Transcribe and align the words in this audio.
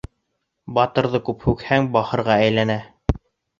Батырҙы 0.77 1.21
күп 1.29 1.45
һүкһәң, 1.49 1.87
бахырға 1.99 2.41
әйләнә. 2.49 2.81